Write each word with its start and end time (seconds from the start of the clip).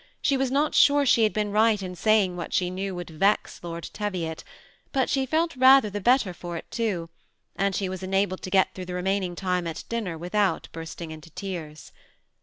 She 0.19 0.35
was 0.35 0.49
not 0.49 0.73
sure 0.73 1.05
she 1.05 1.21
had 1.21 1.31
been 1.31 1.51
right 1.51 1.79
inlaying 1.79 2.33
what 2.35 2.55
she 2.55 2.71
knew 2.71 2.95
would 2.95 3.19
Tex 3.19 3.63
Lord 3.63 3.87
Teviot; 3.93 4.43
but 4.91 5.11
she 5.11 5.27
felt 5.27 5.55
rather 5.55 5.91
the 5.91 6.01
better 6.01 6.33
for 6.33 6.57
it 6.57 6.65
too, 6.71 7.11
and 7.55 7.75
she 7.75 7.87
was 7.87 8.01
enabled 8.01 8.41
to 8.41 8.49
get 8.49 8.73
through 8.73 8.85
the 8.85 8.93
reniaining 8.93 9.35
time 9.35 9.67
at 9.67 9.83
dinner 9.89 10.17
without 10.17 10.69
bursting 10.71 11.11
into 11.11 11.29
tears. 11.29 11.91